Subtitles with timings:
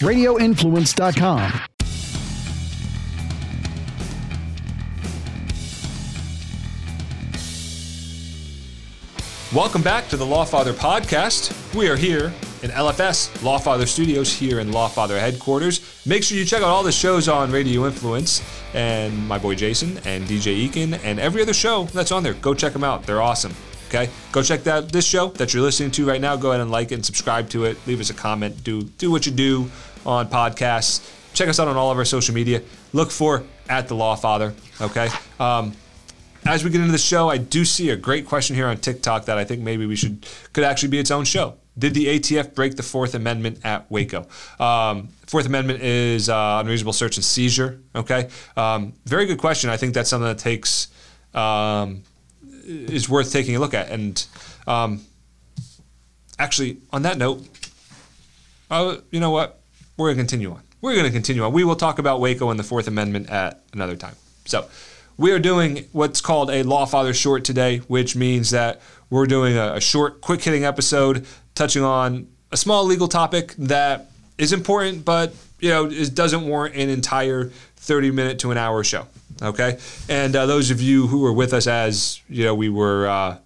[0.00, 1.60] radioinfluence.com.
[9.52, 11.74] Welcome back to the Lawfather podcast.
[11.74, 12.32] We are here
[12.62, 16.00] in LFS Lawfather Studios here in Lawfather headquarters.
[16.06, 18.42] Make sure you check out all the shows on Radio Influence
[18.74, 22.34] and my boy Jason and DJ Eakin and every other show that's on there.
[22.34, 23.06] Go check them out.
[23.06, 23.52] They're awesome.
[23.90, 26.36] Okay, go check that this show that you're listening to right now.
[26.36, 27.76] Go ahead and like it and subscribe to it.
[27.88, 28.62] Leave us a comment.
[28.62, 29.68] Do do what you do
[30.06, 31.10] on podcasts.
[31.34, 32.62] Check us out on all of our social media.
[32.92, 34.54] Look for at the Law Father.
[34.80, 35.08] Okay.
[35.40, 35.72] Um,
[36.46, 39.24] as we get into the show, I do see a great question here on TikTok
[39.24, 41.56] that I think maybe we should could actually be its own show.
[41.76, 44.28] Did the ATF break the Fourth Amendment at Waco?
[44.60, 47.80] Um, Fourth Amendment is uh, unreasonable search and seizure.
[47.96, 49.68] Okay, um, very good question.
[49.68, 50.88] I think that's something that takes
[51.34, 52.02] um,
[52.70, 53.90] is worth taking a look at.
[53.90, 54.24] And
[54.66, 55.02] um,
[56.38, 57.46] actually, on that note,
[58.70, 59.60] uh, you know what?
[59.96, 60.62] We're going to continue on.
[60.80, 61.52] We're going to continue on.
[61.52, 64.16] We will talk about Waco and the Fourth Amendment at another time.
[64.46, 64.68] So,
[65.18, 69.74] we are doing what's called a Lawfather short today, which means that we're doing a,
[69.74, 75.34] a short, quick hitting episode touching on a small legal topic that is important, but
[75.60, 79.06] you know, it doesn't warrant an entire 30 minute to an hour show.
[79.42, 79.78] Okay.
[80.08, 83.38] And uh, those of you who were with us as, you know, we were uh,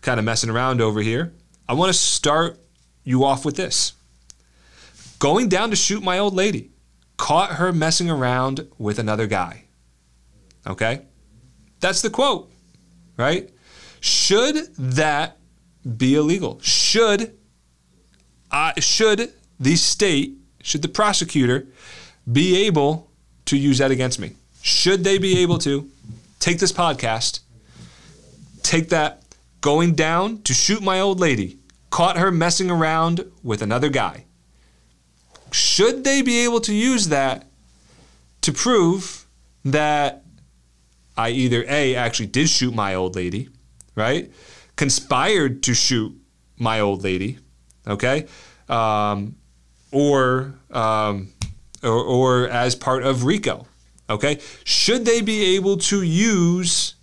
[0.00, 1.32] kind of messing around over here,
[1.68, 2.58] I want to start
[3.04, 3.92] you off with this.
[5.18, 6.70] Going down to shoot my old lady,
[7.16, 9.64] caught her messing around with another guy.
[10.66, 11.02] Okay?
[11.80, 12.50] That's the quote,
[13.16, 13.50] right?
[14.00, 15.38] Should that
[15.96, 16.58] be illegal?
[16.60, 17.36] Should
[18.50, 21.64] uh, should the state, should the prosecutor
[22.30, 23.08] be able
[23.44, 24.32] to use that against me?
[24.62, 25.88] Should they be able to
[26.40, 27.38] take this podcast,
[28.64, 29.22] take that
[29.60, 31.58] going down to shoot my old lady,
[31.90, 34.24] caught her messing around with another guy?
[35.52, 37.46] Should they be able to use that
[38.40, 39.24] to prove
[39.64, 40.24] that
[41.16, 43.50] I either A, actually did shoot my old lady,
[43.94, 44.32] right?
[44.74, 46.12] Conspired to shoot
[46.58, 47.38] my old lady,
[47.86, 48.26] okay?
[48.68, 49.36] Um,
[49.92, 51.32] or, um,
[51.82, 53.66] or, or as part of RICO,
[54.08, 54.40] okay?
[54.64, 56.94] Should they be able to use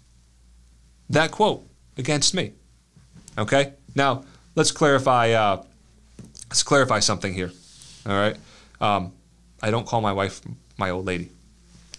[1.10, 1.66] that quote
[1.98, 2.54] against me?
[3.38, 3.74] Okay?
[3.96, 4.24] Now,
[4.56, 5.64] let's clarify, uh,
[6.50, 7.52] let's clarify something here,
[8.06, 8.38] all right?
[8.82, 9.14] Um,
[9.62, 10.42] I don't call my wife
[10.78, 11.30] my old lady.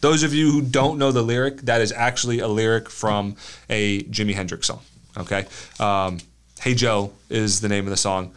[0.00, 3.36] Those of you who don't know the lyric, that is actually a lyric from
[3.70, 4.80] a Jimi Hendrix song.
[5.16, 5.46] Okay.
[5.80, 6.18] Um,
[6.60, 8.34] hey Joe is the name of the song.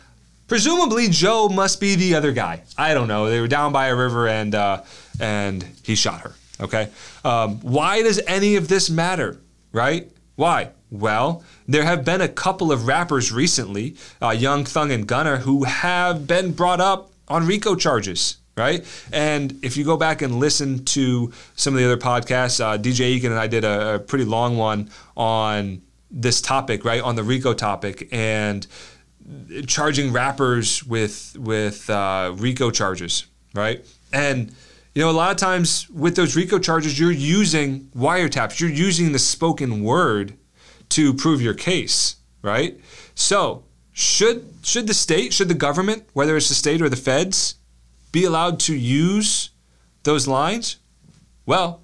[0.48, 2.64] Presumably Joe must be the other guy.
[2.78, 3.30] I don't know.
[3.30, 4.84] They were down by a river and uh,
[5.20, 6.36] and he shot her.
[6.60, 6.90] Okay.
[7.24, 9.40] Um, why does any of this matter?
[9.72, 10.10] Right?
[10.36, 10.72] Why?
[10.90, 15.66] Well, there have been a couple of rappers recently, uh, Young Thug and Gunna, who
[15.66, 18.84] have been brought up on RICO charges right?
[19.14, 23.18] And if you go back and listen to some of the other podcasts, uh, DJ
[23.18, 27.24] Eakin and I did a, a, pretty long one on this topic, right, on the
[27.24, 28.66] RICO topic, and
[29.68, 33.86] charging rappers with with uh, RICO charges, right?
[34.14, 34.54] And
[34.96, 39.12] you know, a lot of times with those RICO charges, you're using wiretaps, you're using
[39.12, 40.34] the spoken word
[40.90, 42.80] to prove your case, right?
[43.14, 47.56] So should should the state, should the government, whether it's the state or the feds,
[48.12, 49.52] be allowed to use
[50.04, 50.78] those lines?
[51.46, 51.82] Well,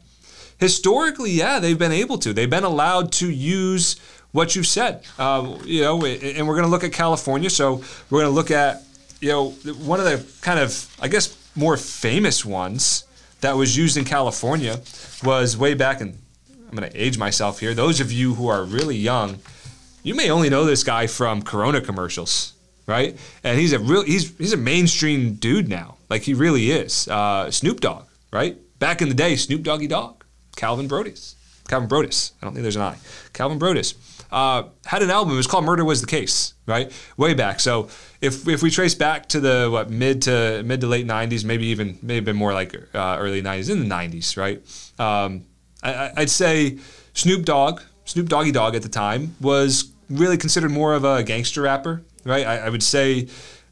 [0.60, 2.34] historically, yeah, they've been able to.
[2.34, 3.96] They've been allowed to use
[4.34, 5.06] what you've said.
[5.18, 7.50] Uh, you know, and we're going to look at California.
[7.50, 8.84] So we're going to look at,
[9.22, 9.52] you know,
[9.86, 13.06] one of the kind of, I guess, more famous ones
[13.40, 14.82] that was used in California
[15.24, 16.18] was way back in,
[16.50, 17.74] I'm going to age myself here.
[17.74, 19.40] Those of you who are really young,
[20.02, 22.54] you may only know this guy from Corona commercials,
[22.88, 23.18] right?
[23.44, 25.98] And he's a real, he's, he's a mainstream dude now.
[26.10, 27.08] Like he really is.
[27.08, 28.58] Uh, Snoop Dogg, right?
[28.80, 30.24] Back in the day, Snoop Doggy Dogg,
[30.56, 31.36] Calvin Broadus.
[31.68, 32.34] Calvin Broadus.
[32.42, 32.98] I don't think there's an I.
[33.34, 33.96] Calvin Broadus.
[34.32, 35.34] Uh, had an album.
[35.34, 36.92] It was called "Murder Was the Case," right?
[37.18, 37.60] Way back.
[37.60, 41.46] So if, if we trace back to the what mid to mid to late '90s,
[41.46, 44.62] maybe even maybe been more like uh, early '90s, in the '90s, right?
[45.00, 45.46] Um,
[45.84, 46.80] I, would say
[47.14, 51.62] Snoop Dogg, Snoop Doggy Dogg at the time was really considered more of a gangster
[51.62, 52.46] rapper, right?
[52.46, 53.28] I, I would say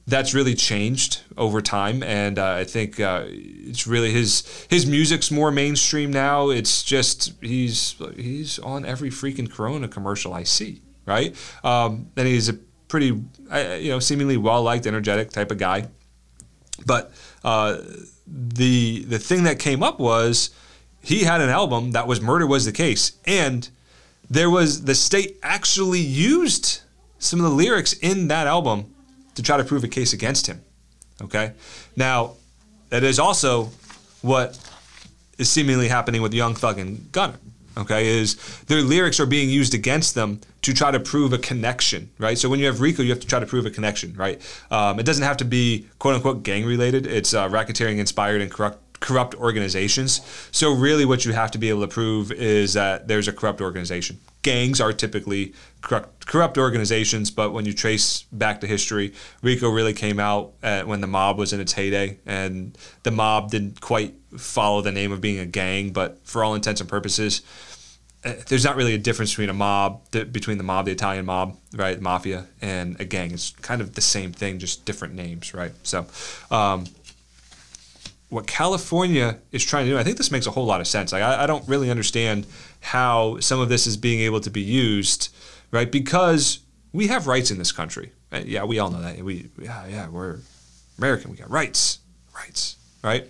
[0.07, 5.31] that's really changed over time, and uh, I think uh, it's really his his music's
[5.31, 6.49] more mainstream now.
[6.49, 11.35] It's just he's he's on every freaking Corona commercial I see, right?
[11.63, 12.53] Um, and he's a
[12.87, 15.87] pretty you know seemingly well liked, energetic type of guy.
[16.85, 17.11] But
[17.43, 17.77] uh,
[18.27, 20.49] the the thing that came up was
[21.01, 23.69] he had an album that was "Murder Was the Case," and
[24.29, 26.81] there was the state actually used
[27.19, 28.93] some of the lyrics in that album
[29.35, 30.61] to try to prove a case against him.
[31.21, 31.53] Okay?
[31.95, 32.33] Now,
[32.89, 33.69] that is also
[34.21, 34.59] what
[35.37, 37.39] is seemingly happening with Young Thug and Gunna.
[37.77, 38.35] Okay, is
[38.67, 42.37] their lyrics are being used against them to try to prove a connection, right?
[42.37, 44.41] So when you have RICO, you have to try to prove a connection, right?
[44.69, 47.07] Um, it doesn't have to be quote unquote gang related.
[47.07, 50.21] It's uh, racketeering inspired and corrupt corrupt organizations.
[50.51, 53.61] So really, what you have to be able to prove is that there's a corrupt
[53.61, 54.19] organization.
[54.41, 59.93] Gangs are typically corrupt, corrupt organizations, but when you trace back to history, RICO really
[59.93, 64.81] came out when the mob was in its heyday, and the mob didn't quite follow
[64.81, 67.41] the name of being a gang, but for all intents and purposes,
[68.23, 71.57] eh, there's not really a difference between a mob, between the mob, the Italian mob,
[71.73, 73.31] right, mafia, and a gang.
[73.31, 75.73] It's kind of the same thing, just different names, right?
[75.83, 76.05] So,
[76.49, 76.85] um,
[78.31, 81.11] what California is trying to do, I think this makes a whole lot of sense.
[81.11, 82.47] Like, I, I don't really understand
[82.79, 85.35] how some of this is being able to be used,
[85.69, 85.91] right?
[85.91, 86.59] Because
[86.93, 88.13] we have rights in this country.
[88.31, 89.21] Yeah, we all know that.
[89.21, 90.39] We, yeah, yeah, we're
[90.97, 91.29] American.
[91.29, 91.99] We got rights,
[92.33, 93.29] rights, right?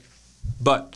[0.61, 0.95] But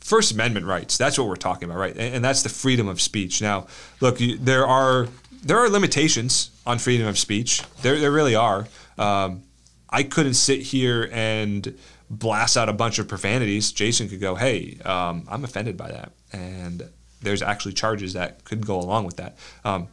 [0.00, 1.96] First Amendment rights, that's what we're talking about, right?
[1.96, 3.40] And, that's the freedom of speech.
[3.40, 3.68] Now,
[4.00, 5.06] look, there are
[5.44, 7.62] there are limitations on freedom of speech.
[7.82, 8.66] There, there really are.
[8.98, 9.44] Um,
[9.88, 11.78] I couldn't sit here and
[12.10, 13.72] blast out a bunch of profanities.
[13.72, 16.88] Jason could go, "Hey, um, I'm offended by that," and
[17.22, 19.36] there's actually charges that could go along with that.
[19.64, 19.88] Um,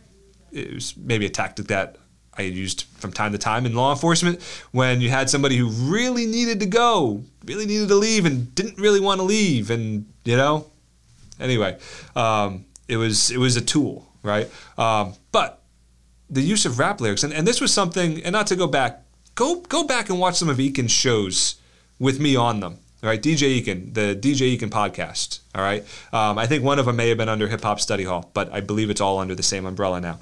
[0.52, 1.98] it was maybe a tactic that
[2.38, 4.42] I used from time to time in law enforcement
[4.72, 8.78] when you had somebody who really needed to go, really needed to leave, and didn't
[8.78, 10.70] really want to leave, and you know,
[11.40, 11.78] anyway,
[12.16, 14.50] um, it was it was a tool, right?
[14.78, 15.62] Um, but
[16.30, 19.04] the use of rap lyrics, and, and this was something, and not to go back,
[19.36, 21.56] go go back and watch some of Eakin's shows
[22.00, 22.80] with me on them.
[23.04, 25.40] All right, DJ Eakin, the DJ Eakin podcast.
[25.54, 28.04] All right, um, I think one of them may have been under Hip Hop Study
[28.04, 30.20] Hall, but I believe it's all under the same umbrella now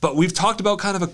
[0.00, 1.10] but we've talked about kind of a,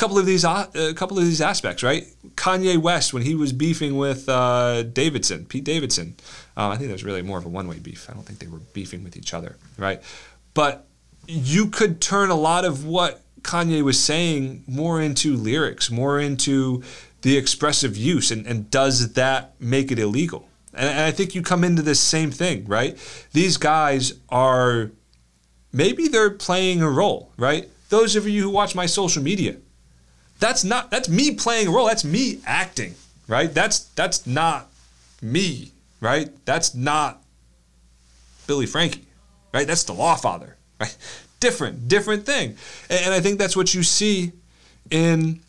[0.00, 2.06] couple of these uh, a couple of these aspects, right?
[2.34, 6.16] Kanye West when he was beefing with uh, Davidson, Pete Davidson.
[6.56, 8.08] Um, I think that was really more of a one-way beef.
[8.08, 10.02] I don't think they were beefing with each other, right?
[10.54, 10.86] But
[11.28, 16.82] you could turn a lot of what Kanye was saying more into lyrics, more into
[17.22, 20.48] the expressive use, and, and does that make it illegal?
[20.72, 22.96] And, and I think you come into this same thing, right?
[23.32, 24.90] These guys are
[25.72, 27.68] maybe they're playing a role, right?
[27.88, 29.56] Those of you who watch my social media,
[30.38, 31.86] that's not that's me playing a role.
[31.86, 32.94] That's me acting,
[33.28, 33.52] right?
[33.52, 34.70] That's that's not
[35.20, 36.30] me, right?
[36.46, 37.22] That's not
[38.46, 39.06] Billy Franchi,
[39.52, 39.66] right?
[39.66, 40.96] That's the law father, right?
[41.40, 42.58] Different, different thing,
[42.90, 44.32] and, and I think that's what you see
[44.90, 45.40] in,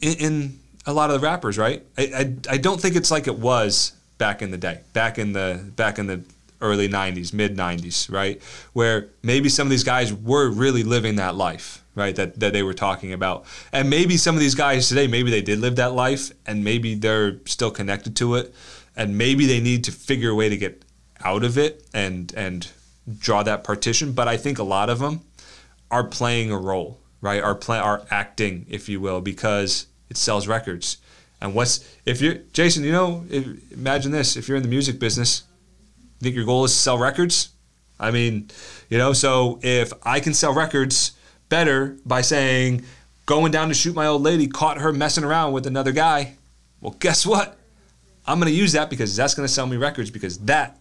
[0.00, 0.58] in, in
[0.90, 1.84] a lot of the rappers, right?
[1.96, 5.32] I, I I don't think it's like it was back in the day, back in
[5.32, 6.22] the back in the
[6.60, 8.40] early 90s, mid 90s, right?
[8.72, 12.14] Where maybe some of these guys were really living that life, right?
[12.14, 13.44] That, that they were talking about.
[13.72, 16.94] And maybe some of these guys today, maybe they did live that life and maybe
[16.94, 18.54] they're still connected to it.
[18.96, 20.84] And maybe they need to figure a way to get
[21.24, 22.68] out of it and, and
[23.18, 24.12] draw that partition.
[24.12, 25.22] But I think a lot of them
[25.90, 27.42] are playing a role, right?
[27.42, 30.98] Are, play, are acting, if you will, because it sells records.
[31.40, 34.98] And what's, if you're, Jason, you know, if, imagine this if you're in the music
[34.98, 35.44] business,
[36.18, 37.50] you think your goal is to sell records?
[37.98, 38.50] I mean,
[38.88, 41.12] you know, so if I can sell records
[41.48, 42.84] better by saying,
[43.26, 46.34] going down to shoot my old lady, caught her messing around with another guy,
[46.80, 47.56] well, guess what?
[48.26, 50.78] I'm going to use that because that's going to sell me records because that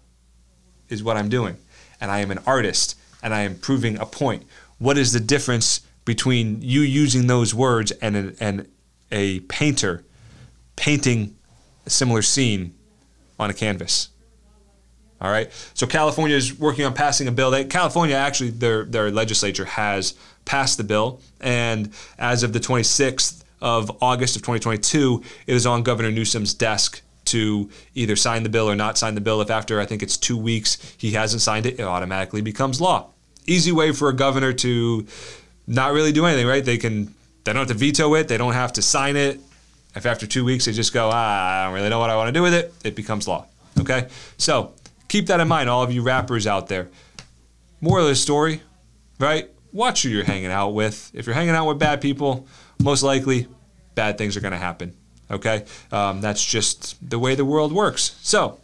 [0.89, 1.57] is what I'm doing.
[2.01, 4.43] And I am an artist and I am proving a point.
[4.77, 8.67] What is the difference between you using those words and, and
[9.11, 10.03] a painter
[10.75, 11.35] painting
[11.85, 12.73] a similar scene
[13.39, 14.09] on a canvas?
[15.21, 15.51] All right.
[15.73, 17.51] So California is working on passing a bill.
[17.51, 20.13] That California actually their their legislature has
[20.45, 25.83] passed the bill, and as of the 26th of August of 2022, it is on
[25.83, 29.41] Governor Newsom's desk to either sign the bill or not sign the bill.
[29.41, 33.09] If after I think it's two weeks he hasn't signed it, it automatically becomes law.
[33.45, 35.05] Easy way for a governor to
[35.67, 36.63] not really do anything, right?
[36.63, 37.13] They can
[37.43, 38.27] they don't have to veto it.
[38.27, 39.39] They don't have to sign it.
[39.95, 42.27] If after two weeks they just go, ah, I don't really know what I want
[42.27, 43.47] to do with it, it becomes law.
[43.79, 44.73] Okay, so
[45.07, 46.89] keep that in mind, all of you rappers out there.
[47.81, 48.61] Moral of the story,
[49.19, 49.49] right?
[49.71, 51.11] Watch who you're hanging out with.
[51.13, 52.47] If you're hanging out with bad people,
[52.81, 53.47] most likely
[53.95, 54.95] bad things are going to happen.
[55.31, 55.65] Okay?
[55.91, 58.17] Um, that's just the way the world works.
[58.21, 58.59] So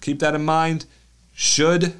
[0.00, 0.86] keep that in mind.
[1.32, 1.94] Should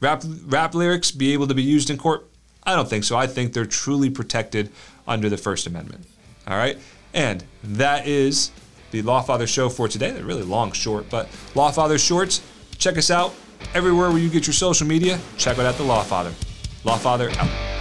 [0.00, 2.28] rap, rap lyrics be able to be used in court?
[2.64, 3.16] I don't think so.
[3.16, 4.70] I think they're truly protected
[5.06, 6.06] under the First Amendment.
[6.46, 6.78] All right?
[7.12, 8.50] And that is
[8.90, 10.10] the Lawfather show for today.
[10.10, 12.42] They're really long, short, but Lawfather shorts.
[12.78, 13.34] Check us out
[13.74, 15.18] everywhere where you get your social media.
[15.36, 16.32] Check out at the Lawfather.
[16.84, 17.73] Lawfather out.